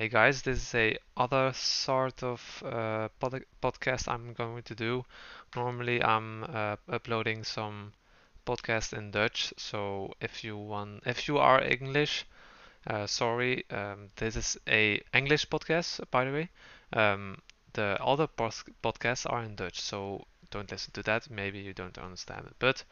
[0.00, 5.04] Hey guys, this is a other sort of uh, pod podcast I'm going to do.
[5.54, 7.92] Normally I'm uh, uploading some
[8.46, 12.24] podcast in Dutch, so if you want, if you are English,
[12.86, 16.48] uh, sorry, um, this is a English podcast, by the way.
[16.94, 17.42] Um,
[17.74, 21.28] the other podcasts are in Dutch, so don't listen to that.
[21.28, 22.54] Maybe you don't understand it.
[22.58, 22.84] But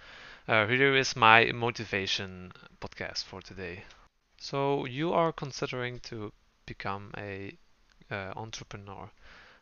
[0.47, 2.53] uh, here is my motivation
[2.83, 3.85] podcast for today.
[4.37, 6.35] So you are considering to
[6.69, 7.57] become a
[8.11, 9.11] uh, entrepreneur.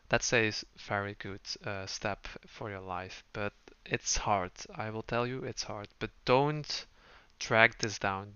[0.09, 3.53] That's a very good uh, step for your life, but
[3.85, 4.51] it's hard.
[4.75, 5.87] I will tell you, it's hard.
[5.99, 6.85] But don't
[7.39, 8.35] drag this down.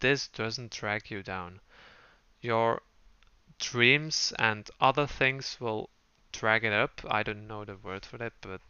[0.00, 1.60] This doesn't drag you down.
[2.40, 2.82] Your
[3.58, 5.90] dreams and other things will
[6.32, 7.00] drag it up.
[7.08, 8.60] I don't know the word for that, but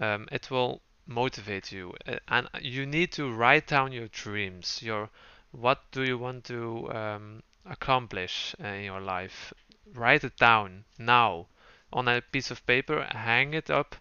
[0.00, 1.94] um, it will motivate you.
[2.28, 4.82] And you need to write down your dreams.
[4.82, 5.10] Your
[5.52, 9.52] what do you want to um, accomplish in your life.
[9.94, 11.46] Write it down now
[11.92, 13.96] on a piece of paper, hang it up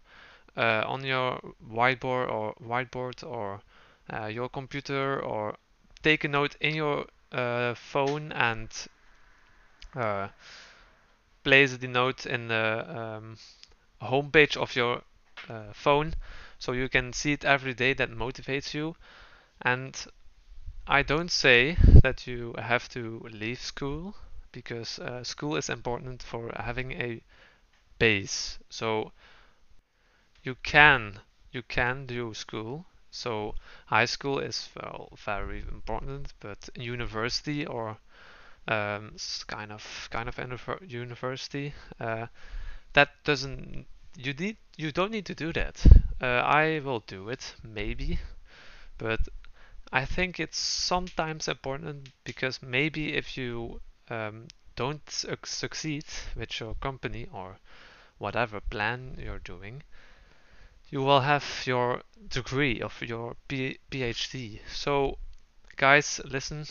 [0.58, 3.62] uh, on your whiteboard or whiteboard or
[4.12, 5.56] uh, your computer or
[6.04, 8.70] take a note in your uh, phone and
[9.96, 10.28] uh,
[11.44, 13.38] place the note in the um,
[14.02, 15.02] homepage of your
[15.50, 16.14] uh, phone
[16.60, 18.96] so you can see it every day that motivates you
[19.62, 20.08] and
[20.88, 24.16] I don't say that you have to leave school
[24.52, 27.22] because uh, school is important for having a
[28.00, 28.60] base.
[28.70, 29.14] So
[30.44, 31.20] you can
[31.52, 32.86] you can do school.
[33.12, 33.56] So
[33.88, 37.98] high school is well very important, but university or
[38.68, 39.16] um,
[39.48, 40.36] kind of kind of
[40.88, 42.28] university uh,
[42.94, 45.86] that doesn't you need you don't need to do that.
[46.22, 48.20] Uh, I will do it maybe,
[48.98, 49.22] but
[49.92, 56.06] I think it's sometimes important because maybe if you um, don't su succeed
[56.36, 57.58] with your company or
[58.20, 59.84] whatever plan you're doing,
[60.90, 64.62] you will have your degree of your P PhD.
[64.68, 65.20] So,
[65.78, 66.66] guys, listen.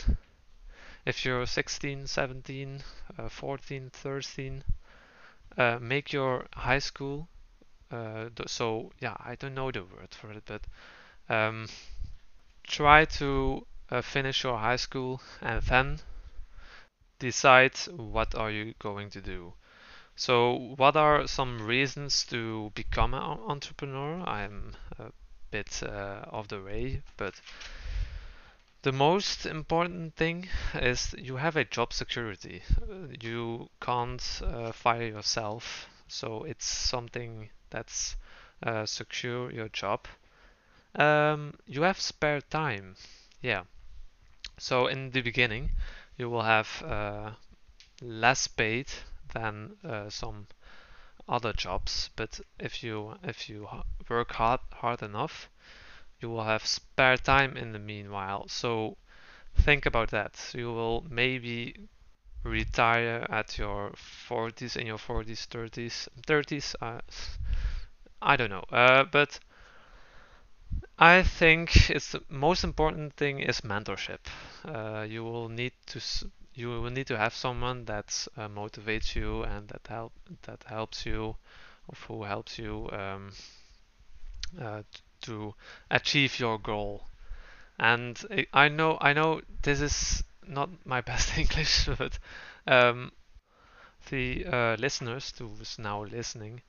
[1.06, 2.84] If you're 16, 17,
[3.18, 4.64] uh, 14, 13,
[5.56, 7.28] uh, make your high school.
[7.90, 10.62] Uh, so, yeah, I don't know the word for it, but
[11.28, 11.68] um,
[12.66, 16.00] try to uh, finish your high school and then
[17.18, 19.52] decide what are you going to do.
[20.16, 24.22] So what are some reasons to become an entrepreneur?
[24.28, 25.10] I'm a
[25.50, 27.34] bit uh, off the way, but
[28.82, 32.62] the most important thing is you have a job security.
[33.20, 38.16] You can't uh, fire yourself, so it's something that's
[38.62, 40.06] uh, secure your job
[40.96, 42.96] um, you have spare time.
[43.42, 43.64] Yeah.
[44.58, 45.70] So in the beginning,
[46.16, 47.32] you will have uh,
[48.02, 48.88] less paid
[49.34, 50.48] than uh, some
[51.28, 53.68] other jobs, but if you if you
[54.08, 55.48] work hard hard enough,
[56.20, 58.48] you will have spare time in the meanwhile.
[58.48, 58.96] So
[59.56, 60.52] think about that.
[60.54, 61.88] You will maybe
[62.44, 66.76] retire at your 40s, in your 40s, 30s, 30s.
[66.80, 67.00] Uh,
[68.22, 69.38] I don't know, uh, but
[70.98, 74.18] I think it's the most important thing is mentorship.
[74.64, 76.00] Uh, you will need to
[76.52, 80.12] you will need to have someone that uh, motivates you and that help
[80.42, 81.36] that helps you,
[81.86, 83.32] or who helps you um,
[84.60, 84.82] uh,
[85.22, 85.54] to
[85.90, 87.04] achieve your goal.
[87.78, 88.20] And
[88.52, 92.18] I know I know this is not my best English, but
[92.66, 93.12] um,
[94.10, 96.62] the uh, listeners who's now listening,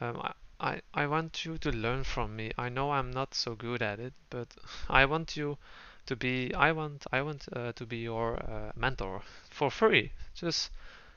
[0.00, 2.50] um, I, I want you to learn from me.
[2.58, 4.48] I know I'm not so good at it, but
[4.90, 5.58] I want you
[6.06, 10.12] to be I want I want uh, to be your uh, mentor for free.
[10.34, 10.70] Just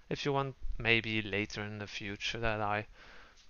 [0.10, 2.88] if you want maybe later in the future that I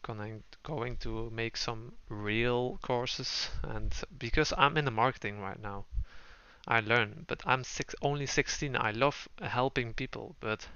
[0.03, 5.85] going going to make some real courses and because I'm in the marketing right now.
[6.67, 8.75] I learn, but I'm six, only 16.
[8.75, 10.67] I love helping people, but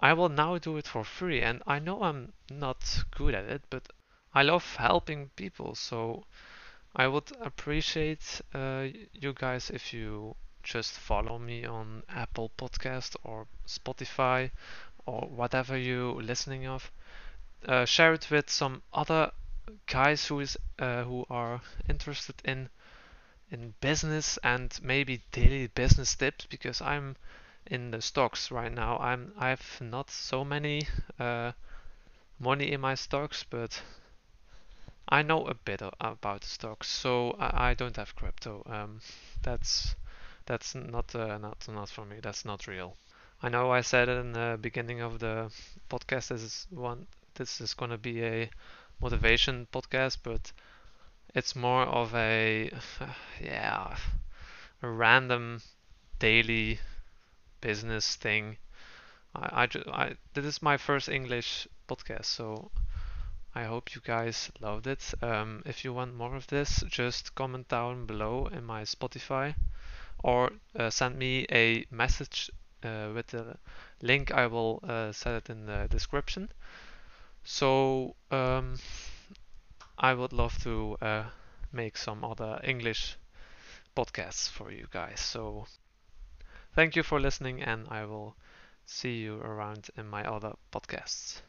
[0.00, 3.62] I will now do it for free and I know I'm not good at it,
[3.70, 3.88] but
[4.34, 5.74] I love helping people.
[5.74, 6.26] So
[6.96, 13.46] I would appreciate uh, you guys if you just follow me on Apple Podcast or
[13.66, 14.50] Spotify
[15.06, 16.90] or whatever you listening of.
[17.66, 19.32] Uh, share it with some other
[19.86, 22.68] guys who is uh, who are interested in
[23.50, 27.16] in business and maybe daily business tips because I'm
[27.66, 28.98] in the stocks right now.
[28.98, 30.88] I'm I've not so many
[31.18, 31.52] uh,
[32.38, 33.82] money in my stocks, but
[35.08, 36.88] I know a bit about stocks.
[36.88, 38.62] So I, I don't have crypto.
[38.66, 39.00] Um,
[39.42, 39.94] that's
[40.46, 42.16] that's not uh, not not for me.
[42.20, 42.96] That's not real.
[43.42, 45.50] I know I said in the beginning of the
[45.88, 46.28] podcast.
[46.28, 47.06] This is one.
[47.34, 48.50] This is gonna be a
[49.00, 50.52] motivation podcast, but
[51.34, 52.70] it's more of a
[53.40, 53.96] yeah,
[54.82, 55.60] a random
[56.18, 56.78] daily
[57.62, 58.58] business thing.
[59.34, 62.70] I, I, I this is my first English podcast, so
[63.54, 65.14] I hope you guys loved it.
[65.22, 69.54] Um, if you want more of this, just comment down below in my Spotify
[70.22, 72.50] or uh, send me a message
[72.82, 73.56] uh, with the
[74.00, 74.30] link.
[74.32, 76.50] I will uh, set it in the description.
[77.44, 78.78] So um,
[79.98, 81.24] I would love to uh,
[81.72, 83.16] make some other English
[83.96, 85.20] podcasts for you guys.
[85.20, 85.66] So
[86.74, 88.36] thank you for listening, and I will
[88.86, 91.40] see you around in my other podcasts.